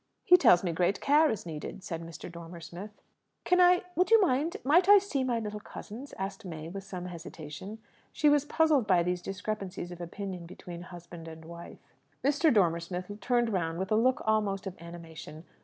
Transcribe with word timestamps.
He 0.23 0.35
tells 0.35 0.63
me 0.63 0.71
great 0.71 0.99
care 0.99 1.29
is 1.29 1.45
needed," 1.45 1.83
said 1.83 2.01
Mr. 2.01 2.27
Dormer 2.31 2.59
Smith. 2.59 2.89
"Can 3.43 3.61
I 3.61 3.83
would 3.95 4.09
you 4.09 4.19
mind 4.19 4.57
might 4.63 4.89
I 4.89 4.97
see 4.97 5.23
my 5.23 5.37
little 5.37 5.59
cousins?" 5.59 6.11
asked 6.17 6.43
May, 6.43 6.67
with 6.69 6.83
some 6.83 7.05
hesitation. 7.05 7.77
She 8.11 8.27
was 8.27 8.43
puzzled 8.43 8.87
by 8.87 9.03
these 9.03 9.21
discrepancies 9.21 9.91
of 9.91 10.01
opinion 10.01 10.47
between 10.47 10.81
husband 10.81 11.27
and 11.27 11.45
wife. 11.45 11.93
Mr. 12.23 12.51
Dormer 12.51 12.79
Smith 12.79 13.11
turned 13.21 13.53
round 13.53 13.77
with 13.77 13.91
a 13.91 13.95
look 13.95 14.23
almost 14.25 14.65
of 14.65 14.75
animation. 14.81 15.43